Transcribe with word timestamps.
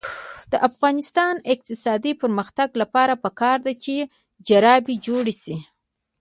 د 0.51 0.53
افغانستان 0.69 1.33
د 1.39 1.45
اقتصادي 1.53 2.13
پرمختګ 2.21 2.69
لپاره 2.81 3.13
پکار 3.23 3.57
ده 3.65 3.73
چې 3.83 3.95
جرابې 4.47 4.95
جوړې 5.07 5.33
شي. 5.43 5.57